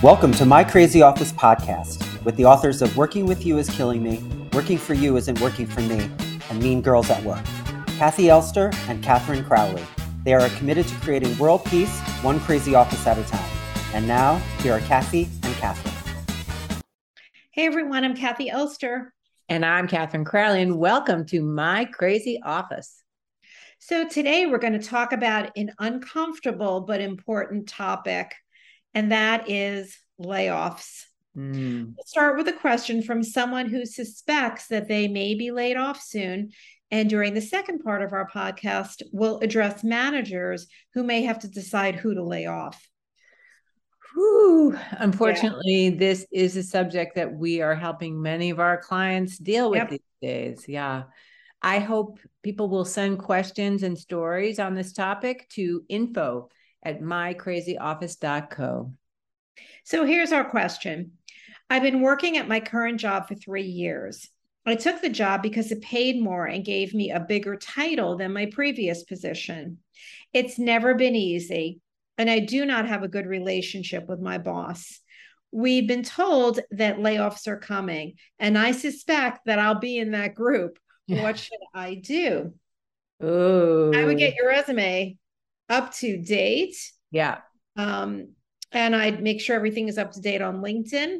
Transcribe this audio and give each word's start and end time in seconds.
Welcome 0.00 0.30
to 0.34 0.44
My 0.44 0.62
Crazy 0.62 1.02
Office 1.02 1.32
podcast 1.32 2.22
with 2.22 2.36
the 2.36 2.44
authors 2.44 2.82
of 2.82 2.96
Working 2.96 3.26
with 3.26 3.44
You 3.44 3.58
is 3.58 3.68
Killing 3.68 4.00
Me, 4.00 4.22
Working 4.52 4.78
for 4.78 4.94
You 4.94 5.16
Isn't 5.16 5.40
Working 5.40 5.66
for 5.66 5.80
Me, 5.80 6.08
and 6.48 6.62
Mean 6.62 6.80
Girls 6.82 7.10
at 7.10 7.20
Work. 7.24 7.44
Kathy 7.98 8.28
Elster 8.28 8.70
and 8.86 9.02
Catherine 9.02 9.44
Crowley. 9.44 9.82
They 10.22 10.34
are 10.34 10.48
committed 10.50 10.86
to 10.86 10.94
creating 11.00 11.36
world 11.36 11.64
peace, 11.64 11.98
one 12.22 12.38
crazy 12.38 12.76
office 12.76 13.04
at 13.08 13.18
a 13.18 13.24
time. 13.24 13.50
And 13.92 14.06
now, 14.06 14.36
here 14.60 14.74
are 14.74 14.80
Kathy 14.82 15.28
and 15.42 15.52
Catherine. 15.56 15.94
Hey 17.50 17.66
everyone, 17.66 18.04
I'm 18.04 18.14
Kathy 18.14 18.50
Elster. 18.50 19.12
And 19.48 19.66
I'm 19.66 19.88
Catherine 19.88 20.24
Crowley, 20.24 20.62
and 20.62 20.78
welcome 20.78 21.26
to 21.26 21.42
My 21.42 21.86
Crazy 21.86 22.40
Office. 22.44 23.02
So, 23.80 24.06
today 24.06 24.46
we're 24.46 24.58
going 24.58 24.78
to 24.78 24.78
talk 24.78 25.12
about 25.12 25.50
an 25.56 25.72
uncomfortable 25.80 26.82
but 26.82 27.00
important 27.00 27.68
topic, 27.68 28.32
and 28.98 29.12
that 29.12 29.48
is 29.48 29.96
layoffs. 30.20 31.04
Mm. 31.36 31.94
We'll 31.96 32.04
start 32.04 32.36
with 32.36 32.48
a 32.48 32.52
question 32.52 33.00
from 33.00 33.22
someone 33.22 33.68
who 33.68 33.86
suspects 33.86 34.66
that 34.68 34.88
they 34.88 35.06
may 35.06 35.36
be 35.36 35.52
laid 35.52 35.76
off 35.76 36.02
soon. 36.02 36.50
And 36.90 37.08
during 37.08 37.32
the 37.32 37.40
second 37.40 37.84
part 37.84 38.02
of 38.02 38.12
our 38.12 38.28
podcast, 38.28 39.02
we'll 39.12 39.38
address 39.38 39.84
managers 39.84 40.66
who 40.94 41.04
may 41.04 41.22
have 41.22 41.38
to 41.40 41.48
decide 41.48 41.94
who 41.94 42.12
to 42.12 42.24
lay 42.24 42.46
off. 42.46 42.88
Whew. 44.14 44.76
Unfortunately, 44.90 45.90
yeah. 45.90 45.96
this 45.96 46.26
is 46.32 46.56
a 46.56 46.64
subject 46.64 47.14
that 47.14 47.32
we 47.32 47.60
are 47.60 47.76
helping 47.76 48.20
many 48.20 48.50
of 48.50 48.58
our 48.58 48.78
clients 48.78 49.38
deal 49.38 49.70
with 49.70 49.78
yep. 49.78 49.90
these 49.90 50.00
days. 50.20 50.64
Yeah. 50.66 51.04
I 51.62 51.78
hope 51.78 52.18
people 52.42 52.68
will 52.68 52.84
send 52.84 53.20
questions 53.20 53.84
and 53.84 53.96
stories 53.96 54.58
on 54.58 54.74
this 54.74 54.92
topic 54.92 55.48
to 55.50 55.84
info 55.88 56.48
at 56.82 57.00
mycrazyoffice.co. 57.00 58.92
So 59.84 60.04
here's 60.04 60.32
our 60.32 60.44
question 60.44 61.12
I've 61.70 61.82
been 61.82 62.00
working 62.00 62.36
at 62.36 62.48
my 62.48 62.60
current 62.60 63.00
job 63.00 63.28
for 63.28 63.34
three 63.34 63.66
years. 63.66 64.28
I 64.66 64.74
took 64.74 65.00
the 65.00 65.08
job 65.08 65.42
because 65.42 65.72
it 65.72 65.80
paid 65.80 66.20
more 66.20 66.44
and 66.44 66.64
gave 66.64 66.92
me 66.92 67.10
a 67.10 67.20
bigger 67.20 67.56
title 67.56 68.18
than 68.18 68.34
my 68.34 68.46
previous 68.46 69.02
position. 69.02 69.78
It's 70.34 70.58
never 70.58 70.94
been 70.94 71.16
easy 71.16 71.80
and 72.18 72.28
I 72.28 72.40
do 72.40 72.66
not 72.66 72.88
have 72.88 73.04
a 73.04 73.08
good 73.08 73.26
relationship 73.26 74.08
with 74.08 74.20
my 74.20 74.38
boss. 74.38 75.00
We've 75.52 75.86
been 75.86 76.02
told 76.02 76.60
that 76.72 76.98
layoffs 76.98 77.46
are 77.46 77.56
coming, 77.56 78.16
and 78.38 78.58
I 78.58 78.72
suspect 78.72 79.46
that 79.46 79.58
I'll 79.58 79.78
be 79.78 79.96
in 79.96 80.10
that 80.10 80.34
group. 80.34 80.78
What 81.06 81.38
should 81.38 81.60
I 81.72 81.94
do? 81.94 82.52
Oh, 83.22 83.94
I 83.94 84.04
would 84.04 84.18
get 84.18 84.34
your 84.34 84.48
resume 84.48 85.16
up 85.68 85.94
to 85.94 86.18
date. 86.18 86.76
Yeah. 87.10 87.38
Um, 87.76 88.34
and 88.72 88.94
I'd 88.94 89.22
make 89.22 89.40
sure 89.40 89.56
everything 89.56 89.88
is 89.88 89.98
up 89.98 90.12
to 90.12 90.20
date 90.20 90.42
on 90.42 90.62
LinkedIn. 90.62 91.18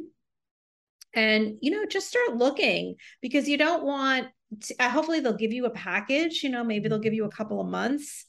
And 1.15 1.57
you 1.61 1.71
know, 1.71 1.87
just 1.87 2.09
start 2.09 2.37
looking 2.37 2.97
because 3.23 3.49
you 3.49 3.57
don't 3.57 3.85
want. 3.85 4.29
To, 4.63 4.75
uh, 4.79 4.89
hopefully, 4.89 5.21
they'll 5.21 5.33
give 5.35 5.53
you 5.53 5.67
a 5.67 5.71
package. 5.71 6.43
You 6.43 6.51
know, 6.51 6.65
maybe 6.65 6.89
they'll 6.89 6.99
give 6.99 7.15
you 7.15 7.25
a 7.25 7.31
couple 7.31 7.61
of 7.61 7.67
months 7.67 8.27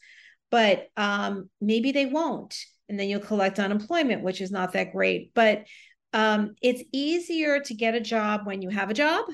but 0.52 0.88
um, 0.98 1.50
maybe 1.62 1.92
they 1.92 2.06
won't. 2.06 2.56
And 2.88 3.00
then 3.00 3.08
you'll 3.08 3.20
collect 3.20 3.60
unemployment, 3.60 4.24
which 4.24 4.42
is 4.42 4.52
not 4.52 4.74
that 4.74 4.92
great. 4.92 5.32
But 5.34 5.66
um, 6.14 6.56
it's 6.62 6.84
easier 6.92 7.60
to 7.60 7.74
get 7.74 7.96
a 7.96 8.00
job 8.00 8.46
when 8.46 8.62
you 8.62 8.70
have 8.70 8.90
a 8.90 8.96
job 8.96 9.26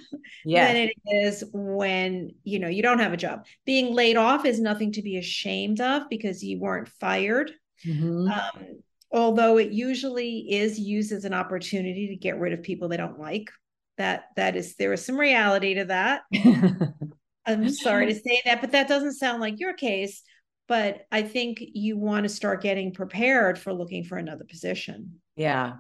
yes. 0.46 0.68
than 0.68 0.76
it 0.76 0.94
is 1.06 1.44
when 1.54 2.32
you 2.44 2.60
know 2.60 2.68
you 2.68 2.82
don't 2.82 3.00
have 3.00 3.14
a 3.14 3.18
job. 3.18 3.46
Being 3.66 3.94
laid 3.94 4.18
off 4.18 4.46
is 4.46 4.60
nothing 4.60 4.92
to 4.94 5.02
be 5.02 5.18
ashamed 5.18 5.80
of 5.80 6.10
because 6.10 6.44
you 6.44 6.60
weren't 6.60 6.90
fired. 6.90 7.52
Mm-hmm. 7.86 8.28
Um, 8.28 8.80
although 9.12 9.58
it 9.58 9.72
usually 9.72 10.52
is 10.52 10.78
used 10.78 11.12
as 11.12 11.24
an 11.24 11.34
opportunity 11.34 12.08
to 12.10 12.16
get 12.16 12.40
rid 12.40 12.54
of 12.54 12.64
people 12.64 12.90
they 12.90 12.98
don't 12.98 13.20
like. 13.20 13.50
That 13.98 14.26
that 14.36 14.58
is 14.58 14.76
there 14.76 14.92
is 14.92 15.06
some 15.06 15.18
reality 15.18 15.76
to 15.76 15.86
that. 15.86 16.24
I'm 17.46 17.70
sorry 17.70 18.08
to 18.08 18.16
say 18.16 18.42
that, 18.46 18.60
but 18.60 18.72
that 18.72 18.88
doesn't 18.88 19.14
sound 19.14 19.40
like 19.40 19.60
your 19.60 19.74
case 19.74 20.24
but 20.68 21.06
I 21.12 21.22
think 21.22 21.60
you 21.62 21.98
want 21.98 22.24
to 22.24 22.30
start 22.30 22.62
getting 22.62 22.92
prepared 22.92 23.60
for 23.60 23.74
looking 23.74 24.04
for 24.04 24.18
another 24.18 24.46
position. 24.46 25.22
Yeah. 25.36 25.74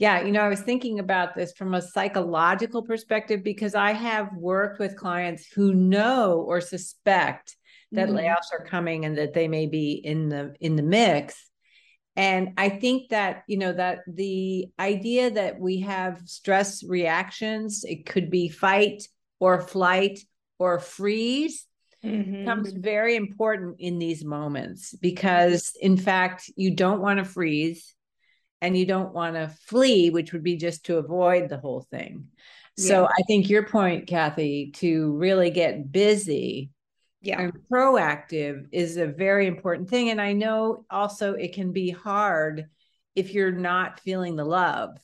Yeah, 0.00 0.22
you 0.22 0.32
know, 0.32 0.40
I 0.40 0.48
was 0.48 0.62
thinking 0.62 0.98
about 0.98 1.36
this 1.36 1.52
from 1.52 1.74
a 1.74 1.82
psychological 1.82 2.82
perspective 2.82 3.44
because 3.44 3.74
I 3.74 3.92
have 3.92 4.34
worked 4.34 4.80
with 4.80 4.96
clients 4.96 5.46
who 5.46 5.74
know 5.74 6.40
or 6.40 6.62
suspect 6.62 7.54
that 7.92 8.08
mm-hmm. 8.08 8.16
layoffs 8.16 8.50
are 8.50 8.64
coming 8.64 9.04
and 9.04 9.18
that 9.18 9.34
they 9.34 9.46
may 9.46 9.66
be 9.66 9.92
in 9.92 10.30
the 10.30 10.54
in 10.58 10.76
the 10.76 10.82
mix. 10.82 11.50
And 12.16 12.54
I 12.56 12.70
think 12.70 13.10
that, 13.10 13.42
you 13.46 13.58
know, 13.58 13.74
that 13.74 13.98
the 14.06 14.68
idea 14.78 15.32
that 15.32 15.60
we 15.60 15.80
have 15.80 16.22
stress 16.24 16.82
reactions, 16.82 17.84
it 17.84 18.06
could 18.06 18.30
be 18.30 18.48
fight 18.48 19.06
or 19.38 19.60
flight 19.60 20.18
or 20.58 20.78
freeze 20.78 21.66
mm-hmm. 22.02 22.38
becomes 22.38 22.72
very 22.72 23.16
important 23.16 23.76
in 23.80 23.98
these 23.98 24.24
moments 24.24 24.94
because 24.94 25.72
in 25.78 25.98
fact 25.98 26.50
you 26.56 26.74
don't 26.74 27.02
want 27.02 27.18
to 27.18 27.24
freeze 27.24 27.94
and 28.60 28.76
you 28.76 28.86
don't 28.86 29.14
want 29.14 29.34
to 29.34 29.48
flee 29.66 30.10
which 30.10 30.32
would 30.32 30.42
be 30.42 30.56
just 30.56 30.84
to 30.84 30.98
avoid 30.98 31.48
the 31.48 31.58
whole 31.58 31.86
thing 31.90 32.26
yeah. 32.76 32.88
so 32.88 33.06
i 33.06 33.22
think 33.26 33.48
your 33.48 33.66
point 33.66 34.06
kathy 34.06 34.70
to 34.72 35.12
really 35.16 35.50
get 35.50 35.90
busy 35.90 36.70
yeah. 37.22 37.40
and 37.40 37.52
proactive 37.70 38.66
is 38.72 38.96
a 38.96 39.06
very 39.06 39.46
important 39.46 39.88
thing 39.88 40.10
and 40.10 40.20
i 40.20 40.32
know 40.32 40.84
also 40.90 41.34
it 41.34 41.52
can 41.52 41.72
be 41.72 41.90
hard 41.90 42.66
if 43.14 43.34
you're 43.34 43.52
not 43.52 44.00
feeling 44.00 44.36
the 44.36 44.44
love 44.44 44.96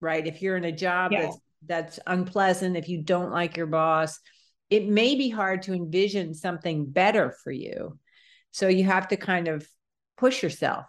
right 0.00 0.26
if 0.26 0.40
you're 0.42 0.56
in 0.56 0.64
a 0.64 0.72
job 0.72 1.12
yeah. 1.12 1.22
that's 1.22 1.38
that's 1.66 2.00
unpleasant 2.06 2.76
if 2.76 2.88
you 2.88 3.02
don't 3.02 3.32
like 3.32 3.56
your 3.56 3.66
boss 3.66 4.20
it 4.70 4.88
may 4.88 5.14
be 5.14 5.30
hard 5.30 5.62
to 5.62 5.72
envision 5.72 6.34
something 6.34 6.86
better 6.86 7.30
for 7.42 7.50
you. 7.50 7.98
So 8.50 8.68
you 8.68 8.84
have 8.84 9.08
to 9.08 9.16
kind 9.16 9.48
of 9.48 9.66
push 10.16 10.42
yourself. 10.42 10.86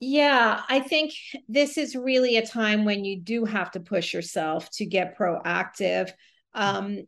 Yeah, 0.00 0.60
I 0.68 0.80
think 0.80 1.12
this 1.48 1.78
is 1.78 1.96
really 1.96 2.36
a 2.36 2.46
time 2.46 2.84
when 2.84 3.04
you 3.04 3.20
do 3.20 3.44
have 3.44 3.70
to 3.72 3.80
push 3.80 4.12
yourself 4.12 4.68
to 4.72 4.84
get 4.84 5.16
proactive. 5.16 6.10
Um, 6.52 7.04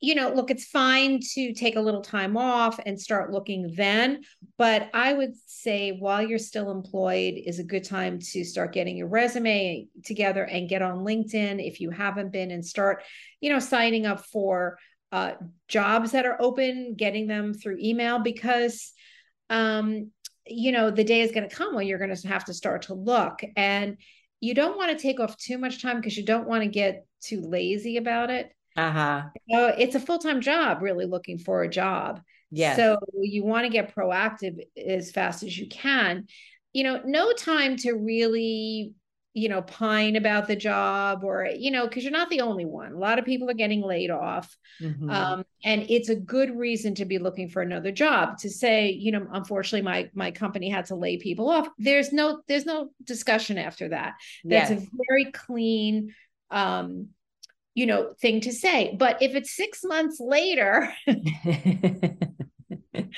you 0.00 0.14
know, 0.14 0.28
look, 0.28 0.50
it's 0.50 0.66
fine 0.66 1.20
to 1.32 1.54
take 1.54 1.74
a 1.76 1.80
little 1.80 2.02
time 2.02 2.36
off 2.36 2.78
and 2.84 3.00
start 3.00 3.32
looking 3.32 3.72
then, 3.76 4.22
but 4.58 4.90
I 4.92 5.14
would 5.14 5.32
say 5.46 5.92
while 5.92 6.22
you're 6.22 6.38
still 6.38 6.70
employed 6.70 7.34
is 7.44 7.58
a 7.58 7.64
good 7.64 7.82
time 7.82 8.18
to 8.18 8.44
start 8.44 8.74
getting 8.74 8.98
your 8.98 9.08
resume 9.08 9.86
together 10.04 10.44
and 10.44 10.68
get 10.68 10.82
on 10.82 10.98
LinkedIn 10.98 11.66
if 11.66 11.80
you 11.80 11.90
haven't 11.90 12.30
been 12.30 12.50
and 12.50 12.64
start, 12.64 13.02
you 13.40 13.50
know, 13.50 13.58
signing 13.58 14.04
up 14.04 14.24
for 14.26 14.78
uh, 15.12 15.32
jobs 15.66 16.12
that 16.12 16.26
are 16.26 16.40
open, 16.40 16.94
getting 16.94 17.26
them 17.26 17.54
through 17.54 17.78
email 17.80 18.18
because 18.18 18.92
um, 19.48 20.10
you 20.46 20.72
know, 20.72 20.90
the 20.90 21.04
day 21.04 21.20
is 21.20 21.32
going 21.32 21.48
to 21.48 21.54
come 21.54 21.74
when 21.74 21.86
you're 21.86 21.98
going 21.98 22.14
to 22.14 22.28
have 22.28 22.44
to 22.46 22.54
start 22.54 22.82
to 22.82 22.94
look 22.94 23.40
and 23.56 23.96
you 24.40 24.54
don't 24.54 24.76
want 24.76 24.90
to 24.90 25.02
take 25.02 25.20
off 25.20 25.36
too 25.36 25.58
much 25.58 25.82
time 25.82 25.96
because 25.96 26.16
you 26.16 26.24
don't 26.24 26.46
want 26.46 26.62
to 26.62 26.68
get 26.68 27.06
too 27.20 27.40
lazy 27.40 27.96
about 27.96 28.30
it. 28.30 28.52
Uh-huh. 28.76 29.22
Know, 29.48 29.74
it's 29.78 29.94
a 29.94 30.00
full-time 30.00 30.40
job 30.40 30.82
really 30.82 31.06
looking 31.06 31.38
for 31.38 31.62
a 31.62 31.68
job. 31.68 32.20
Yeah 32.50 32.76
so 32.76 32.98
you 33.20 33.44
want 33.44 33.64
to 33.64 33.70
get 33.70 33.94
proactive 33.94 34.60
as 34.76 35.10
fast 35.10 35.42
as 35.42 35.58
you 35.58 35.68
can. 35.68 36.26
You 36.72 36.84
know 36.84 37.00
no 37.04 37.32
time 37.32 37.76
to 37.78 37.92
really 37.92 38.92
you 39.36 39.50
know 39.50 39.60
pine 39.60 40.16
about 40.16 40.46
the 40.46 40.56
job 40.56 41.22
or 41.22 41.46
you 41.58 41.70
know 41.70 41.86
because 41.86 42.02
you're 42.02 42.10
not 42.10 42.30
the 42.30 42.40
only 42.40 42.64
one 42.64 42.92
a 42.92 42.98
lot 42.98 43.18
of 43.18 43.24
people 43.26 43.50
are 43.50 43.54
getting 43.54 43.82
laid 43.82 44.10
off 44.10 44.56
mm-hmm. 44.80 45.10
um, 45.10 45.44
and 45.62 45.84
it's 45.90 46.08
a 46.08 46.16
good 46.16 46.56
reason 46.56 46.94
to 46.94 47.04
be 47.04 47.18
looking 47.18 47.50
for 47.50 47.60
another 47.60 47.92
job 47.92 48.38
to 48.38 48.48
say 48.48 48.90
you 48.90 49.12
know 49.12 49.26
unfortunately 49.32 49.82
my 49.82 50.08
my 50.14 50.30
company 50.30 50.70
had 50.70 50.86
to 50.86 50.94
lay 50.94 51.18
people 51.18 51.50
off 51.50 51.68
there's 51.76 52.14
no 52.14 52.40
there's 52.48 52.64
no 52.64 52.88
discussion 53.04 53.58
after 53.58 53.90
that 53.90 54.14
that's 54.42 54.70
yes. 54.70 54.82
a 54.82 54.86
very 55.06 55.30
clean 55.30 56.14
um 56.50 57.08
you 57.74 57.84
know 57.84 58.14
thing 58.18 58.40
to 58.40 58.52
say 58.52 58.96
but 58.98 59.20
if 59.20 59.34
it's 59.34 59.54
six 59.54 59.84
months 59.84 60.18
later 60.18 60.90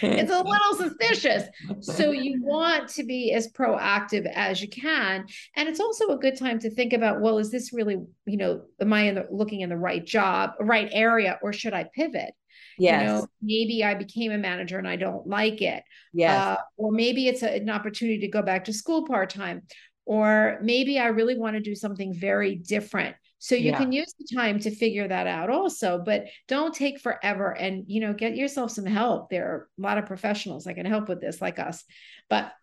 it's 0.02 0.32
a 0.32 0.42
little 0.42 0.74
suspicious 0.76 1.44
so 1.80 2.10
you 2.12 2.42
want 2.42 2.88
to 2.88 3.04
be 3.04 3.32
as 3.32 3.50
proactive 3.52 4.30
as 4.34 4.60
you 4.60 4.68
can 4.68 5.26
and 5.56 5.68
it's 5.68 5.80
also 5.80 6.08
a 6.08 6.18
good 6.18 6.36
time 6.36 6.58
to 6.58 6.70
think 6.70 6.92
about 6.92 7.20
well 7.20 7.38
is 7.38 7.50
this 7.50 7.72
really 7.72 7.96
you 8.26 8.36
know 8.36 8.62
am 8.80 8.92
i 8.92 9.02
in 9.02 9.14
the, 9.14 9.26
looking 9.30 9.60
in 9.60 9.68
the 9.68 9.76
right 9.76 10.04
job 10.04 10.50
right 10.60 10.88
area 10.92 11.38
or 11.42 11.52
should 11.52 11.74
i 11.74 11.84
pivot 11.94 12.32
Yes. 12.78 13.02
You 13.02 13.06
know, 13.08 13.26
maybe 13.42 13.84
I 13.84 13.94
became 13.94 14.30
a 14.30 14.38
manager 14.38 14.78
and 14.78 14.86
I 14.86 14.96
don't 14.96 15.26
like 15.26 15.60
it. 15.62 15.82
Yes. 16.14 16.32
Uh, 16.32 16.56
or 16.76 16.92
maybe 16.92 17.26
it's 17.26 17.42
a, 17.42 17.56
an 17.56 17.68
opportunity 17.70 18.20
to 18.20 18.28
go 18.28 18.40
back 18.40 18.64
to 18.66 18.72
school 18.72 19.06
part 19.06 19.30
time. 19.30 19.62
Or 20.06 20.58
maybe 20.62 20.98
I 20.98 21.08
really 21.08 21.36
want 21.36 21.56
to 21.56 21.60
do 21.60 21.74
something 21.74 22.14
very 22.14 22.54
different. 22.54 23.16
So 23.40 23.54
you 23.54 23.72
yeah. 23.72 23.74
can 23.74 23.92
use 23.92 24.12
the 24.18 24.36
time 24.36 24.58
to 24.60 24.74
figure 24.74 25.06
that 25.06 25.26
out 25.28 25.48
also, 25.50 26.02
but 26.04 26.24
don't 26.48 26.74
take 26.74 27.00
forever 27.00 27.56
and 27.56 27.84
you 27.86 28.00
know 28.00 28.12
get 28.12 28.36
yourself 28.36 28.70
some 28.72 28.86
help. 28.86 29.30
There 29.30 29.46
are 29.46 29.68
a 29.78 29.82
lot 29.82 29.98
of 29.98 30.06
professionals 30.06 30.64
that 30.64 30.74
can 30.74 30.86
help 30.86 31.08
with 31.08 31.20
this 31.20 31.40
like 31.40 31.58
us. 31.58 31.84
But 32.28 32.52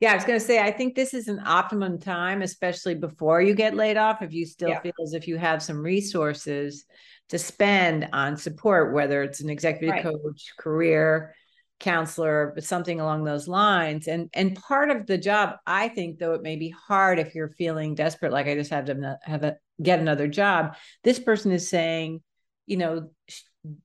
Yeah, 0.00 0.12
I 0.12 0.14
was 0.14 0.24
going 0.24 0.38
to 0.38 0.44
say, 0.44 0.58
I 0.58 0.70
think 0.70 0.94
this 0.94 1.12
is 1.12 1.28
an 1.28 1.40
optimum 1.44 1.98
time, 1.98 2.40
especially 2.40 2.94
before 2.94 3.42
you 3.42 3.54
get 3.54 3.74
laid 3.74 3.98
off. 3.98 4.22
If 4.22 4.32
you 4.32 4.46
still 4.46 4.74
Yeah. 4.74 4.80
feel 4.80 4.94
as 5.02 5.12
if 5.12 5.28
you 5.28 5.36
have 5.36 5.62
some 5.62 5.78
resources 5.82 6.86
to 7.28 7.38
spend 7.38 8.08
on 8.14 8.36
support, 8.38 8.94
whether 8.94 9.22
it's 9.22 9.40
an 9.40 9.50
executive 9.50 9.96
Right. 9.96 10.02
coach, 10.02 10.54
career 10.58 11.34
counselor, 11.80 12.52
but 12.54 12.64
something 12.64 13.00
along 13.00 13.24
those 13.24 13.48
lines. 13.48 14.06
And 14.06 14.30
and 14.34 14.54
part 14.56 14.90
of 14.90 15.06
the 15.06 15.18
job, 15.18 15.56
I 15.66 15.88
think, 15.88 16.18
though 16.18 16.34
it 16.34 16.42
may 16.42 16.56
be 16.56 16.70
hard 16.70 17.18
if 17.18 17.34
you're 17.34 17.50
feeling 17.50 17.94
desperate, 17.94 18.32
like 18.32 18.46
I 18.46 18.54
just 18.54 18.70
have 18.70 18.86
to 18.86 19.18
have 19.22 19.44
a 19.44 19.56
get 19.82 20.00
another 20.00 20.28
job. 20.28 20.76
This 21.02 21.18
person 21.18 21.52
is 21.52 21.68
saying, 21.68 22.22
you 22.66 22.76
know, 22.76 23.10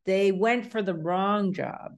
they 0.06 0.32
went 0.32 0.72
for 0.72 0.82
the 0.82 0.94
wrong 0.94 1.54
job 1.54 1.94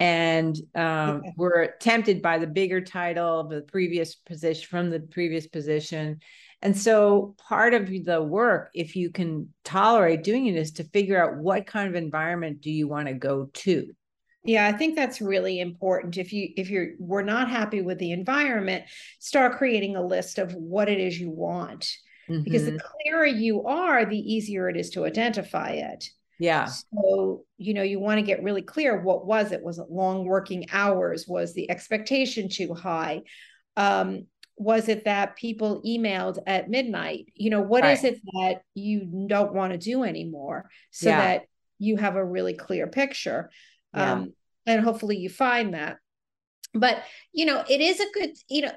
and 0.00 0.56
um, 0.74 1.20
Okay. 1.20 1.32
were 1.36 1.74
tempted 1.80 2.20
by 2.20 2.38
the 2.38 2.46
bigger 2.46 2.80
title 2.80 3.40
of 3.40 3.48
the 3.48 3.62
previous 3.62 4.14
position 4.14 4.66
from 4.68 4.90
the 4.90 5.00
previous 5.00 5.46
position. 5.46 6.20
And 6.62 6.76
so 6.76 7.34
part 7.38 7.74
of 7.74 7.88
the 7.88 8.22
work, 8.22 8.70
if 8.74 8.96
you 8.96 9.10
can 9.10 9.52
tolerate 9.64 10.24
doing 10.24 10.46
it, 10.46 10.56
is 10.56 10.72
to 10.72 10.84
figure 10.84 11.22
out 11.22 11.38
what 11.38 11.66
kind 11.66 11.88
of 11.88 11.94
environment 11.94 12.60
do 12.60 12.70
you 12.70 12.88
want 12.88 13.08
to 13.08 13.14
go 13.14 13.50
to. 13.52 13.92
Yeah, 14.44 14.66
I 14.66 14.72
think 14.72 14.94
that's 14.94 15.22
really 15.22 15.58
important. 15.58 16.18
If 16.18 16.32
you 16.32 16.50
if 16.56 16.68
you're 16.68 16.90
we're 16.98 17.22
not 17.22 17.48
happy 17.48 17.80
with 17.80 17.98
the 17.98 18.12
environment, 18.12 18.84
start 19.18 19.56
creating 19.56 19.96
a 19.96 20.04
list 20.06 20.38
of 20.38 20.52
what 20.54 20.88
it 20.88 21.00
is 21.00 21.18
you 21.18 21.30
want. 21.30 21.90
Because 22.44 22.64
Mhm. 22.64 22.66
the 22.66 22.78
clearer 23.04 23.24
you 23.24 23.64
are, 23.64 24.04
the 24.04 24.18
easier 24.18 24.68
it 24.68 24.76
is 24.76 24.90
to 24.90 25.06
identify 25.06 25.70
it. 25.70 26.10
yeah, 26.38 26.76
So, 26.92 27.44
you 27.56 27.72
know, 27.72 27.82
you 27.82 27.98
want 28.00 28.18
to 28.18 28.22
get 28.26 28.42
really 28.42 28.60
clear 28.60 29.00
what 29.00 29.26
was 29.26 29.50
it? 29.52 29.62
Was 29.62 29.78
it 29.78 29.90
long 29.90 30.26
working 30.26 30.66
hours? 30.72 31.26
Was 31.26 31.54
the 31.54 31.70
expectation 31.70 32.48
too 32.50 32.74
high? 32.74 33.22
Um, 33.76 34.26
was 34.56 34.88
it 34.88 35.04
that 35.06 35.36
people 35.36 35.82
emailed 35.86 36.38
at 36.46 36.68
midnight? 36.70 37.26
You 37.34 37.50
know, 37.50 37.60
what 37.62 37.84
is 37.84 38.04
Right. 38.04 38.04
it 38.04 38.20
that 38.34 38.62
you 38.74 39.26
don't 39.28 39.54
want 39.54 39.72
to 39.72 39.78
do 39.78 40.04
anymore 40.04 40.70
so 40.90 41.12
Yeah. 41.12 41.14
that 41.14 41.42
you 41.78 41.96
have 41.96 42.16
a 42.16 42.24
really 42.24 42.54
clear 42.54 42.86
picture? 42.86 43.50
Yeah. 43.94 44.12
Um, 44.12 44.32
and 44.66 44.80
hopefully 44.80 45.16
you 45.16 45.28
find 45.28 45.74
that. 45.74 45.98
But, 46.76 47.04
you 47.32 47.46
know, 47.46 47.62
it 47.68 47.80
is 47.80 48.00
a 48.00 48.06
good, 48.12 48.30
you 48.48 48.62
know, 48.62 48.72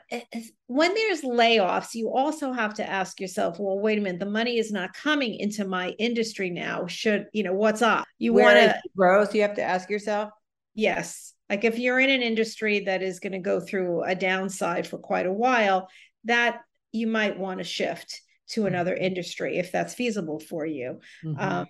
when 0.67 0.93
there's 0.93 1.21
layoffs, 1.23 1.95
you 1.95 2.11
also 2.13 2.53
have 2.53 2.75
to 2.75 2.87
ask 2.87 3.19
yourself, 3.19 3.57
well, 3.59 3.79
wait 3.79 3.97
a 3.97 4.01
minute, 4.01 4.19
the 4.19 4.27
money 4.27 4.59
is 4.59 4.71
not 4.71 4.93
coming 4.93 5.33
into 5.39 5.65
my 5.65 5.89
industry 5.97 6.51
now. 6.51 6.85
Should, 6.85 7.25
you 7.33 7.41
know, 7.41 7.53
what's 7.53 7.81
up? 7.81 8.05
You 8.19 8.33
want 8.33 8.57
to, 8.57 8.79
the 8.83 8.89
growth? 8.95 9.33
You 9.33 9.41
have 9.41 9.55
to 9.55 9.63
ask 9.63 9.89
yourself. 9.89 10.29
yes. 10.75 11.33
Like 11.49 11.63
if 11.63 11.79
you're 11.79 11.99
in 11.99 12.09
an 12.09 12.21
industry 12.21 12.81
that 12.81 13.01
is 13.01 13.19
going 13.19 13.31
to 13.31 13.39
go 13.39 13.61
through 13.61 14.03
a 14.03 14.13
downside 14.13 14.85
for 14.85 14.97
quite 14.97 15.25
a 15.25 15.31
while, 15.33 15.87
that 16.25 16.59
you 16.91 17.07
might 17.07 17.39
want 17.39 17.59
to 17.59 17.63
shift 17.63 18.21
to 18.49 18.65
another 18.65 18.93
industry 18.93 19.57
if 19.57 19.71
that's 19.71 19.93
feasible 19.93 20.39
for 20.39 20.65
you. 20.65 20.99
Mhm. 21.25 21.41
Um, 21.41 21.67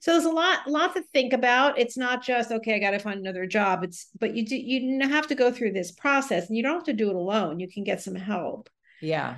so 0.00 0.12
there's 0.12 0.24
a 0.24 0.30
lot, 0.30 0.68
lot 0.68 0.94
to 0.94 1.02
think 1.12 1.32
about. 1.32 1.78
It's 1.78 1.96
not 1.96 2.22
just 2.22 2.50
okay. 2.50 2.74
I 2.74 2.78
got 2.78 2.90
to 2.92 2.98
find 2.98 3.20
another 3.20 3.46
job. 3.46 3.84
It's 3.84 4.08
but 4.18 4.36
you 4.36 4.44
do 4.44 4.56
you 4.56 5.00
have 5.08 5.26
to 5.28 5.34
go 5.34 5.50
through 5.50 5.72
this 5.72 5.92
process, 5.92 6.48
and 6.48 6.56
you 6.56 6.62
don't 6.62 6.74
have 6.74 6.84
to 6.84 6.92
do 6.92 7.10
it 7.10 7.16
alone. 7.16 7.60
You 7.60 7.68
can 7.68 7.84
get 7.84 8.00
some 8.00 8.14
help. 8.14 8.70
yeah, 9.00 9.36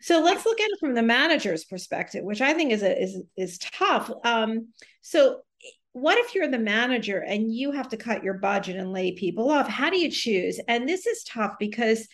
So 0.00 0.20
let's 0.20 0.44
look 0.44 0.60
at 0.60 0.70
it 0.70 0.78
from 0.80 0.94
the 0.94 1.02
manager's 1.02 1.64
perspective, 1.64 2.24
which 2.24 2.40
I 2.40 2.52
think 2.54 2.72
is 2.72 2.82
a, 2.82 3.02
is 3.02 3.22
is 3.36 3.58
tough. 3.58 4.10
Um, 4.24 4.68
so 5.02 5.40
what 5.92 6.18
if 6.18 6.34
you're 6.34 6.50
the 6.50 6.58
manager 6.58 7.20
and 7.20 7.50
you 7.50 7.72
have 7.72 7.88
to 7.88 7.96
cut 7.96 8.22
your 8.22 8.34
budget 8.34 8.76
and 8.76 8.92
lay 8.92 9.12
people 9.12 9.50
off? 9.50 9.66
How 9.66 9.88
do 9.88 9.98
you 9.98 10.10
choose? 10.10 10.60
And 10.68 10.86
this 10.86 11.06
is 11.06 11.24
tough 11.24 11.54
because 11.58 12.06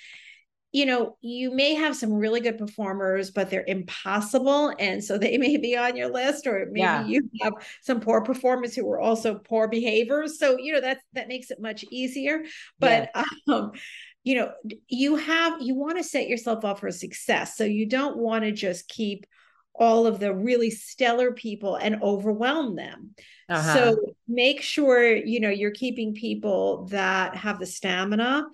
you 0.72 0.86
know, 0.86 1.16
you 1.20 1.54
may 1.54 1.74
have 1.74 1.94
some 1.94 2.12
really 2.12 2.40
good 2.40 2.56
performers, 2.58 3.30
but 3.30 3.50
they're 3.50 3.64
impossible. 3.66 4.72
And 4.78 5.04
so 5.04 5.19
they 5.19 5.36
may 5.38 5.56
be 5.58 5.76
on 5.76 5.96
your 5.96 6.10
list, 6.10 6.46
or 6.46 6.66
maybe 6.70 6.82
Yeah. 6.82 7.06
you 7.06 7.28
have 7.42 7.52
some 7.82 8.00
poor 8.00 8.22
performers 8.22 8.74
who 8.74 8.90
are 8.90 9.00
also 9.00 9.34
poor 9.34 9.69
behaviors. 9.69 10.38
So, 10.38 10.58
you 10.58 10.72
know, 10.72 10.80
that 10.80 10.98
that 11.12 11.28
makes 11.28 11.50
it 11.50 11.60
much 11.60 11.84
easier. 11.90 12.42
But 12.80 13.10
um, 13.48 13.72
you 14.24 14.36
know, 14.36 14.52
you 14.88 15.16
have 15.16 15.60
you 15.60 15.74
want 15.74 15.98
to 15.98 16.04
set 16.04 16.28
yourself 16.28 16.64
up 16.64 16.80
for 16.80 16.90
success. 16.90 17.56
So 17.56 17.64
you 17.64 17.86
don't 17.86 18.16
want 18.16 18.44
to 18.44 18.52
just 18.52 18.88
keep 18.88 19.26
all 19.75 20.06
of 20.06 20.20
the 20.20 20.34
really 20.34 20.70
stellar 20.70 21.32
people 21.32 21.76
and 21.76 22.02
overwhelm 22.02 22.76
them. 22.76 23.14
Uh-huh. 23.48 23.75
So 23.75 23.96
make 24.28 24.62
sure 24.62 25.14
you 25.14 25.40
know 25.40 25.50
you're 25.50 25.70
keeping 25.70 26.14
people 26.14 26.86
that 26.90 27.36
have 27.36 27.58
the 27.58 27.66
stamina 27.66 28.44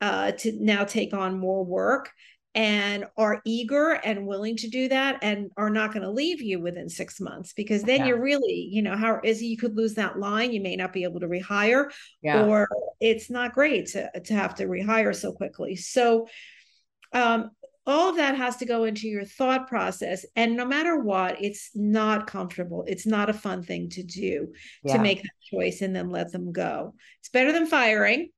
uh, 0.00 0.32
to 0.32 0.52
now 0.60 0.84
take 0.84 1.14
on 1.14 1.38
more 1.38 1.64
work 1.64 2.10
and 2.54 3.04
are 3.18 3.42
eager 3.44 3.90
and 3.90 4.26
willing 4.26 4.56
to 4.56 4.68
do 4.68 4.88
that 4.88 5.18
and 5.20 5.50
are 5.58 5.68
not 5.68 5.92
going 5.92 6.02
to 6.02 6.10
leave 6.10 6.40
you 6.40 6.58
within 6.58 6.88
six 6.88 7.20
months 7.20 7.52
because 7.52 7.82
then 7.82 8.00
Yeah. 8.00 8.06
you're 8.06 8.22
really 8.22 8.68
you 8.72 8.80
know 8.80 8.96
how 8.96 9.20
is 9.22 9.42
you 9.42 9.58
could 9.58 9.76
lose 9.76 9.94
that 9.94 10.18
line 10.18 10.52
you 10.52 10.62
may 10.62 10.74
not 10.74 10.94
be 10.94 11.04
able 11.04 11.20
to 11.20 11.28
rehire 11.28 11.92
yeah, 12.22 12.44
or 12.46 12.66
it's 12.98 13.28
not 13.28 13.52
great 13.52 13.88
to, 13.88 14.10
to 14.20 14.34
have 14.34 14.54
to 14.54 14.64
rehire 14.64 15.14
so 15.14 15.32
quickly. 15.32 15.76
So 15.76 16.28
um 17.12 17.50
all 17.88 18.08
of 18.10 18.16
that 18.16 18.36
has 18.36 18.56
to 18.56 18.64
go 18.64 18.82
into 18.84 19.06
your 19.06 19.24
thought 19.24 19.68
process 19.68 20.24
and 20.34 20.56
no 20.56 20.64
matter 20.64 20.98
what 20.98 21.36
it's 21.40 21.70
not 21.74 22.26
comfortable. 22.26 22.84
It's 22.88 23.06
not 23.06 23.30
a 23.30 23.34
fun 23.34 23.62
thing 23.62 23.90
to 23.90 24.02
do 24.02 24.52
yeah. 24.82 24.96
to 24.96 25.02
make 25.02 25.22
that 25.22 25.28
choice 25.52 25.82
and 25.82 25.94
then 25.94 26.08
let 26.08 26.32
them 26.32 26.52
go. 26.52 26.94
It's 27.20 27.28
better 27.28 27.52
than 27.52 27.66
firing 27.66 28.30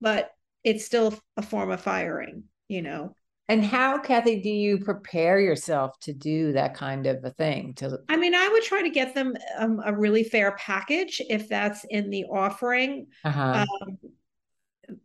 but 0.00 0.30
it's 0.64 0.84
still 0.84 1.14
a 1.36 1.42
form 1.42 1.70
of 1.70 1.80
firing 1.80 2.44
you 2.68 2.82
know 2.82 3.14
And 3.48 3.64
how, 3.64 3.96
Kathy, 3.98 4.42
do 4.42 4.50
you 4.50 4.76
prepare 4.84 5.40
yourself 5.40 5.98
to 6.00 6.12
do 6.12 6.52
that 6.52 6.74
kind 6.74 7.06
of 7.06 7.24
a 7.24 7.30
thing? 7.30 7.72
To 7.76 7.98
i 8.08 8.16
mean 8.16 8.34
i 8.34 8.48
would 8.52 8.62
try 8.62 8.82
to 8.82 8.90
get 8.90 9.14
them 9.14 9.34
um, 9.58 9.80
a 9.84 9.92
really 9.96 10.24
fair 10.24 10.52
package 10.58 11.22
if 11.30 11.48
that's 11.48 11.84
in 11.88 12.10
the 12.10 12.24
offering 12.24 13.06
uh-huh. 13.24 13.64
um, 13.64 13.98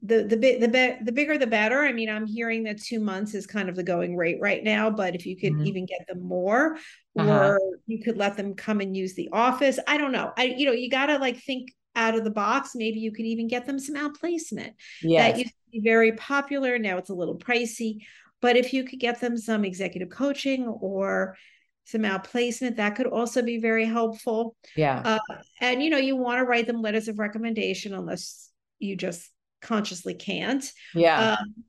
the 0.02 0.24
the 0.24 0.58
the 0.60 0.68
be- 0.68 0.98
the 1.04 1.12
bigger 1.12 1.38
the 1.38 1.48
better. 1.48 1.82
I 1.84 1.92
mean, 1.92 2.10
I'm 2.10 2.26
hearing 2.26 2.64
that 2.64 2.82
two 2.82 3.02
months 3.02 3.34
is 3.36 3.46
kind 3.46 3.68
of 3.68 3.76
the 3.76 3.84
going 3.84 4.16
rate 4.16 4.38
right 4.40 4.64
now, 4.64 4.90
but 4.90 5.14
if 5.14 5.26
you 5.26 5.36
could 5.36 5.54
Mhm. 5.54 5.68
even 5.68 5.86
get 5.86 6.08
them 6.08 6.22
more, 6.22 6.78
Uh-huh. 7.20 7.30
or 7.30 7.60
you 7.86 8.02
could 8.02 8.18
let 8.18 8.38
them 8.38 8.54
come 8.56 8.80
and 8.80 8.96
use 8.96 9.14
the 9.16 9.30
office. 9.34 9.80
I 9.86 9.98
don't 9.98 10.14
know. 10.14 10.32
I 10.38 10.44
you 10.46 10.66
know 10.66 10.72
you 10.72 10.90
got 10.90 11.08
to 11.08 11.18
like 11.18 11.38
think 11.44 11.74
out 11.96 12.16
of 12.16 12.24
the 12.24 12.32
box. 12.32 12.72
Maybe 12.76 13.00
you 13.00 13.12
could 13.12 13.26
even 13.26 13.48
get 13.48 13.66
them 13.66 13.80
some 13.80 13.96
outplacement. 13.96 14.74
yes. 15.02 15.32
That 15.32 15.38
used 15.38 15.52
to 15.52 15.72
be 15.72 15.82
very 15.82 16.14
popular. 16.14 16.78
Now 16.80 16.98
it's 16.98 17.10
a 17.10 17.16
little 17.16 17.38
pricey, 17.38 18.00
but 18.42 18.58
if 18.58 18.74
you 18.74 18.84
could 18.84 19.00
get 19.00 19.22
them 19.22 19.38
some 19.38 19.64
executive 19.64 20.10
coaching 20.10 20.68
or 20.68 21.38
some 21.86 22.02
outplacement, 22.02 22.78
that 22.78 22.96
could 22.96 23.08
also 23.08 23.42
be 23.42 23.58
very 23.58 23.86
helpful 23.86 24.56
yeah. 24.76 25.02
uh, 25.06 25.36
and 25.62 25.84
you 25.84 25.90
know 25.90 25.98
you 25.98 26.16
want 26.16 26.40
to 26.40 26.46
write 26.46 26.68
them 26.68 26.82
letters 26.82 27.08
of 27.08 27.20
recommendation 27.20 27.94
unless 27.94 28.50
you 28.80 28.96
just 28.96 29.30
consciously 29.62 30.14
can't 30.14 30.72
yeah. 30.94 31.32
um, 31.32 31.64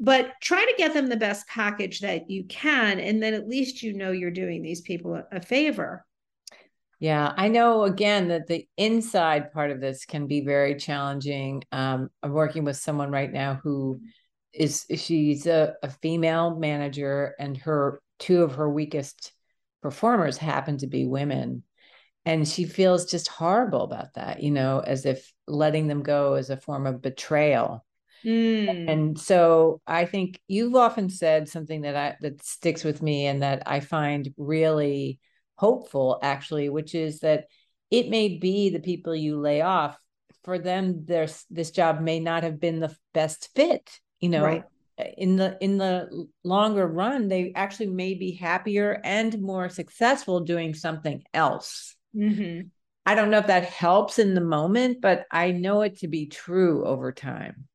but 0.00 0.32
try 0.40 0.64
to 0.64 0.74
get 0.76 0.94
them 0.94 1.08
the 1.08 1.16
best 1.16 1.46
package 1.46 2.00
that 2.00 2.30
you 2.30 2.44
can 2.44 2.98
and 2.98 3.22
then 3.22 3.34
at 3.34 3.48
least 3.48 3.82
you 3.82 3.92
know 3.92 4.10
you're 4.10 4.30
doing 4.30 4.62
these 4.62 4.80
people 4.80 5.14
a, 5.14 5.24
a 5.32 5.40
favor 5.40 6.04
Yeah, 7.02 7.32
I 7.36 7.48
know 7.48 7.82
again 7.82 8.28
that 8.28 8.46
the 8.46 8.68
inside 8.76 9.52
part 9.52 9.72
of 9.72 9.80
this 9.80 10.04
can 10.04 10.28
be 10.28 10.42
very 10.44 10.76
challenging. 10.76 11.64
Um, 11.72 12.10
I'm 12.22 12.30
working 12.30 12.62
with 12.62 12.76
someone 12.76 13.10
right 13.10 13.32
now 13.32 13.58
who 13.60 14.00
is 14.52 14.86
she's 14.94 15.48
a, 15.48 15.74
a 15.82 15.90
female 15.90 16.54
manager 16.54 17.34
and 17.40 17.56
her 17.56 18.00
two 18.20 18.44
of 18.44 18.54
her 18.54 18.70
weakest 18.70 19.32
performers 19.82 20.36
happen 20.36 20.78
to 20.78 20.86
be 20.86 21.04
women. 21.04 21.64
And 22.24 22.46
she 22.46 22.66
feels 22.66 23.10
just 23.10 23.26
horrible 23.26 23.82
about 23.82 24.14
that, 24.14 24.40
you 24.40 24.52
know, 24.52 24.78
as 24.78 25.04
if 25.04 25.28
letting 25.48 25.88
them 25.88 26.04
go 26.04 26.34
is 26.34 26.50
a 26.50 26.56
form 26.56 26.86
of 26.86 27.02
betrayal. 27.02 27.84
Mm. 28.24 28.88
And 28.88 29.18
so 29.18 29.80
I 29.88 30.04
think 30.04 30.40
you've 30.46 30.76
often 30.76 31.10
said 31.10 31.48
something 31.48 31.80
that 31.80 31.96
I 31.96 32.16
that 32.20 32.44
sticks 32.44 32.84
with 32.84 33.02
me 33.02 33.26
and 33.26 33.42
that 33.42 33.64
I 33.66 33.80
find 33.80 34.32
really 34.36 35.18
hopeful 35.56 36.18
actually, 36.22 36.68
which 36.68 36.94
is 36.94 37.20
that 37.20 37.46
it 37.90 38.08
may 38.08 38.38
be 38.38 38.70
the 38.70 38.80
people 38.80 39.14
you 39.14 39.38
lay 39.38 39.60
off 39.60 39.98
for 40.44 40.58
them 40.58 41.04
there's 41.04 41.44
this 41.50 41.70
job 41.70 42.00
may 42.00 42.18
not 42.18 42.42
have 42.42 42.58
been 42.60 42.80
the 42.80 42.94
best 43.14 43.50
fit, 43.54 44.00
you 44.20 44.28
know. 44.28 44.42
Right. 44.42 44.64
In 45.16 45.36
the 45.36 45.56
in 45.60 45.78
the 45.78 46.26
longer 46.44 46.86
run, 46.86 47.28
they 47.28 47.52
actually 47.54 47.88
may 47.88 48.14
be 48.14 48.32
happier 48.32 49.00
and 49.04 49.40
more 49.40 49.68
successful 49.68 50.40
doing 50.40 50.74
something 50.74 51.22
else. 51.32 51.96
Mhm. 52.14 52.70
I 53.04 53.14
don't 53.14 53.30
know 53.30 53.38
if 53.38 53.48
that 53.48 53.64
helps 53.64 54.18
in 54.18 54.34
the 54.34 54.40
moment, 54.40 55.00
but 55.00 55.26
I 55.30 55.50
know 55.50 55.82
it 55.82 55.98
to 55.98 56.08
be 56.08 56.26
true 56.26 56.84
over 56.84 57.10
time. 57.10 57.66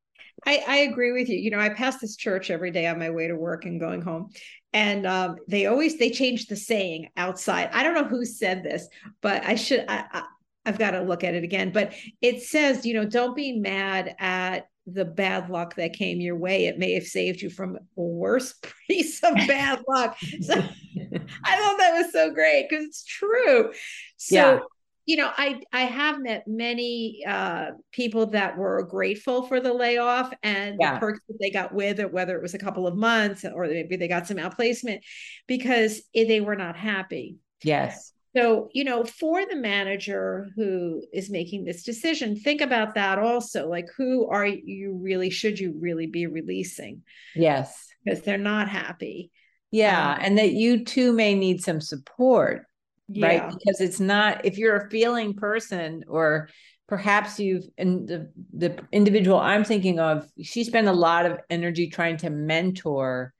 I, 0.45 0.63
I 0.67 0.77
agree 0.77 1.11
with 1.11 1.29
you. 1.29 1.37
You 1.37 1.51
know, 1.51 1.59
I 1.59 1.69
pass 1.69 1.99
this 1.99 2.15
church 2.15 2.49
every 2.49 2.71
day 2.71 2.87
on 2.87 2.99
my 2.99 3.09
way 3.09 3.27
to 3.27 3.35
work 3.35 3.65
and 3.65 3.79
going 3.79 4.01
home. 4.01 4.29
And 4.73 5.07
um, 5.07 5.37
they 5.47 5.65
always 5.65 5.97
they 5.97 6.09
change 6.09 6.47
the 6.47 6.55
saying 6.55 7.09
outside. 7.17 7.69
I 7.73 7.83
don't 7.83 7.95
know 7.95 8.03
who 8.03 8.25
said 8.25 8.63
this, 8.63 8.87
but 9.21 9.43
I 9.45 9.55
should 9.55 9.85
I, 9.87 10.03
I 10.11 10.23
I've 10.65 10.77
got 10.77 10.91
to 10.91 11.01
look 11.01 11.23
at 11.23 11.33
it 11.33 11.43
again. 11.43 11.71
But 11.71 11.93
it 12.21 12.43
says, 12.43 12.85
you 12.85 12.93
know, 12.93 13.05
don't 13.05 13.35
be 13.35 13.57
mad 13.57 14.15
at 14.19 14.67
the 14.85 15.05
bad 15.05 15.49
luck 15.49 15.75
that 15.75 15.93
came 15.93 16.19
your 16.19 16.37
way. 16.37 16.65
It 16.65 16.77
may 16.77 16.93
have 16.93 17.05
saved 17.05 17.41
you 17.41 17.49
from 17.49 17.75
a 17.75 17.79
worse 17.95 18.53
piece 18.87 19.23
of 19.23 19.33
bad 19.47 19.81
luck. 19.87 20.17
So 20.41 20.53
I 21.43 21.57
thought 21.57 21.77
that 21.77 22.01
was 22.01 22.11
so 22.11 22.31
great 22.31 22.67
because 22.69 22.85
it's 22.85 23.03
true. 23.03 23.71
So 24.17 24.35
yeah 24.35 24.59
you 25.07 25.15
know 25.15 25.31
i 25.37 25.59
i 25.73 25.81
have 25.81 26.21
met 26.21 26.43
many 26.47 27.23
uh, 27.25 27.71
people 27.91 28.27
that 28.27 28.55
were 28.55 28.83
grateful 28.83 29.47
for 29.47 29.59
the 29.59 29.73
layoff 29.73 30.31
and 30.43 30.77
yeah. 30.79 30.93
the 30.93 30.99
perks 30.99 31.21
that 31.27 31.37
they 31.39 31.49
got 31.49 31.73
with 31.73 31.99
it 31.99 32.13
whether 32.13 32.35
it 32.35 32.41
was 32.43 32.53
a 32.53 32.59
couple 32.59 32.85
of 32.85 32.95
months 32.95 33.43
or 33.43 33.65
maybe 33.65 33.95
they 33.95 34.07
got 34.07 34.27
some 34.27 34.37
outplacement 34.37 34.99
because 35.47 36.01
they 36.13 36.41
were 36.41 36.55
not 36.55 36.75
happy. 36.75 37.37
Yes. 37.63 38.11
So 38.35 38.69
you 38.73 38.83
know 38.83 39.03
for 39.03 39.45
the 39.45 39.55
manager 39.55 40.49
who 40.55 41.01
is 41.11 41.29
making 41.29 41.63
this 41.63 41.83
decision 41.83 42.35
think 42.35 42.61
about 42.61 42.93
that 42.95 43.17
also 43.17 43.67
like 43.67 43.87
who 43.97 44.27
are 44.27 44.45
you 44.45 44.99
really 45.01 45.29
should 45.29 45.57
you 45.59 45.73
really 45.79 46.07
be 46.07 46.27
releasing? 46.27 47.01
Yes. 47.33 47.87
Because 48.03 48.21
they're 48.21 48.37
not 48.37 48.69
happy. 48.69 49.31
Yeah 49.71 50.13
um, 50.13 50.19
and 50.21 50.37
that 50.37 50.51
you 50.51 50.85
too 50.85 51.13
may 51.13 51.33
need 51.33 51.63
some 51.63 51.81
support 51.81 52.66
yeah. 53.07 53.27
right 53.27 53.49
because 53.49 53.81
it's 53.81 53.99
not 53.99 54.45
if 54.45 54.57
you're 54.57 54.75
a 54.75 54.89
feeling 54.89 55.33
person 55.33 56.03
or 56.07 56.49
perhaps 56.87 57.39
you've 57.39 57.65
and 57.77 58.07
the 58.07 58.31
the 58.53 58.77
individual 58.91 59.37
i'm 59.37 59.63
thinking 59.63 59.99
of 59.99 60.29
she 60.41 60.63
spent 60.63 60.87
a 60.87 60.93
lot 60.93 61.25
of 61.25 61.39
energy 61.49 61.89
trying 61.89 62.17
to 62.17 62.29
mentor 62.29 63.33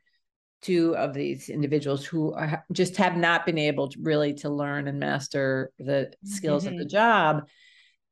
two 0.62 0.96
of 0.98 1.14
these 1.14 1.50
individuals 1.50 2.04
who 2.06 2.34
are, 2.34 2.66
just 2.72 2.98
have 2.98 3.16
not 3.16 3.46
been 3.46 3.60
able 3.60 3.90
to 3.90 4.00
really 4.02 4.34
to 4.34 4.50
learn 4.50 4.88
and 4.88 5.00
master 5.00 5.72
the 5.78 6.12
skills 6.24 6.64
mm-hmm. 6.64 6.74
of 6.74 6.80
the 6.80 6.86
mm-hmm. 6.86 6.92
job 6.92 7.48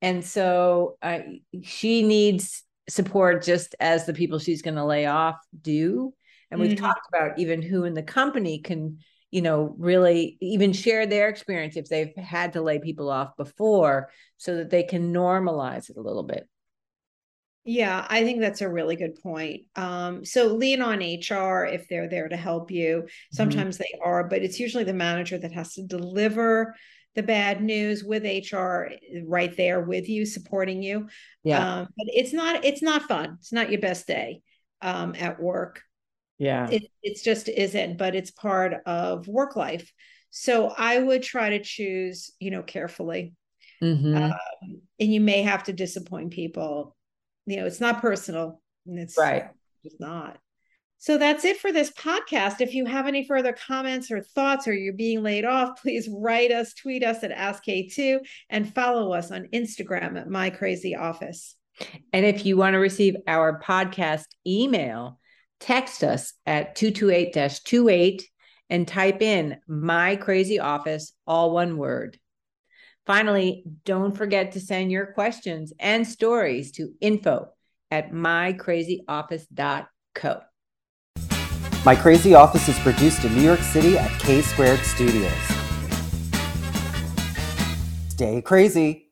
and 0.01 0.23
so 0.23 0.97
uh, 1.01 1.19
she 1.63 2.03
needs 2.03 2.63
support 2.87 3.43
just 3.43 3.75
as 3.79 4.05
the 4.05 4.13
people 4.13 4.37
she's 4.37 4.61
going 4.61 4.75
to 4.75 4.85
lay 4.85 5.05
off 5.05 5.37
do 5.59 6.13
and 6.51 6.59
we've 6.59 6.71
mm-hmm. 6.71 6.85
talked 6.85 7.07
about 7.09 7.39
even 7.39 7.61
who 7.61 7.83
in 7.83 7.93
the 7.93 8.03
company 8.03 8.59
can 8.59 8.99
you 9.31 9.41
know, 9.41 9.75
really 9.77 10.37
even 10.41 10.73
share 10.73 11.05
their 11.05 11.29
experience 11.29 11.75
if 11.75 11.89
they've 11.89 12.15
had 12.15 12.53
to 12.53 12.61
lay 12.61 12.79
people 12.79 13.09
off 13.09 13.35
before 13.37 14.09
so 14.37 14.57
that 14.57 14.69
they 14.69 14.83
can 14.83 15.13
normalize 15.13 15.89
it 15.89 15.97
a 15.97 16.01
little 16.01 16.23
bit. 16.23 16.47
Yeah, 17.67 18.05
I 18.07 18.23
think 18.23 18.39
that's 18.39 18.61
a 18.61 18.69
really 18.69 18.95
good 18.95 19.19
point. 19.21 19.63
Um, 19.75 20.23
so 20.23 20.53
lean 20.53 20.83
on 20.83 20.99
HR 20.99 21.65
if 21.65 21.87
they're 21.89 22.07
there 22.07 22.29
to 22.29 22.37
help 22.37 22.69
you. 22.69 22.97
Mm-hmm. 22.97 23.35
Sometimes 23.35 23.77
mm-hmm. 23.77 23.83
they 23.83 23.99
are, 24.05 24.23
but 24.23 24.43
it's 24.43 24.59
usually 24.59 24.83
the 24.83 24.93
manager 24.93 25.39
that 25.39 25.51
has 25.51 25.73
to 25.73 25.81
deliver 25.81 26.75
the 27.15 27.23
bad 27.23 27.63
news 27.63 28.03
with 28.03 28.23
HR 28.23 28.89
right 29.23 29.55
there 29.57 29.81
with 29.81 30.07
you, 30.07 30.25
supporting 30.25 30.83
you. 30.83 31.07
Yeah. 31.43 31.79
Um, 31.79 31.87
but 31.97 32.07
it's 32.09 32.33
not 32.33 32.63
it's 32.63 32.83
not 32.83 33.03
fun. 33.03 33.37
It's 33.39 33.53
not 33.53 33.71
your 33.71 33.81
best 33.81 34.05
day 34.05 34.41
um, 34.81 35.15
at 35.17 35.41
work 35.41 35.81
yeah 36.37 36.69
it, 36.69 36.83
it's 37.01 37.21
just 37.21 37.47
isn't 37.49 37.97
but 37.97 38.15
it's 38.15 38.31
part 38.31 38.75
of 38.85 39.27
work 39.27 39.55
life 39.55 39.91
so 40.31 40.73
i 40.77 40.97
would 40.97 41.23
try 41.23 41.49
to 41.49 41.63
choose 41.63 42.31
you 42.39 42.51
know 42.51 42.63
carefully 42.63 43.33
mm-hmm. 43.81 44.15
um, 44.15 44.33
and 44.99 45.13
you 45.13 45.21
may 45.21 45.41
have 45.43 45.63
to 45.63 45.73
disappoint 45.73 46.31
people 46.31 46.95
you 47.45 47.57
know 47.57 47.65
it's 47.65 47.81
not 47.81 48.01
personal 48.01 48.61
and 48.85 48.99
it's 48.99 49.17
right 49.17 49.49
just 49.83 49.99
not 49.99 50.37
so 50.97 51.19
that's 51.19 51.45
it 51.45 51.59
for 51.59 51.71
this 51.71 51.91
podcast. 51.91 52.61
If 52.61 52.73
you 52.73 52.85
have 52.85 53.05
any 53.05 53.27
further 53.27 53.53
comments 53.53 54.09
or 54.09 54.21
thoughts, 54.21 54.67
or 54.67 54.73
you're 54.73 54.93
being 54.93 55.21
laid 55.21 55.45
off, 55.45 55.79
please 55.81 56.09
write 56.11 56.51
us, 56.51 56.73
tweet 56.73 57.03
us 57.03 57.23
at 57.23 57.31
AskK2, 57.31 58.19
and 58.49 58.73
follow 58.73 59.13
us 59.13 59.29
on 59.29 59.47
Instagram 59.53 60.19
at 60.19 60.29
My 60.29 60.49
Crazy 60.49 60.95
Office. 60.95 61.55
And 62.13 62.25
if 62.25 62.45
you 62.45 62.57
want 62.57 62.73
to 62.73 62.79
receive 62.79 63.17
our 63.27 63.59
podcast 63.59 64.25
email, 64.47 65.19
text 65.59 66.03
us 66.03 66.33
at 66.45 66.75
228 66.75 67.61
28 67.65 68.29
and 68.69 68.87
type 68.87 69.21
in 69.21 69.57
my 69.67 70.15
crazy 70.15 70.59
office, 70.59 71.13
all 71.27 71.51
one 71.51 71.77
word. 71.77 72.17
Finally, 73.05 73.63
don't 73.83 74.17
forget 74.17 74.53
to 74.53 74.59
send 74.59 74.91
your 74.91 75.05
questions 75.07 75.73
and 75.79 76.07
stories 76.07 76.71
to 76.71 76.93
info 76.99 77.49
at 77.91 78.11
mycrazyoffice.co. 78.11 80.41
My 81.85 81.95
Crazy 81.95 82.33
Office 82.33 82.67
is 82.67 82.79
produced 82.79 83.23
in 83.25 83.35
New 83.35 83.43
York 83.43 83.59
City 83.59 83.95
at 83.95 84.09
K 84.19 84.41
Squared 84.41 84.79
Studios. 84.79 85.31
Stay 88.09 88.41
crazy. 88.41 89.04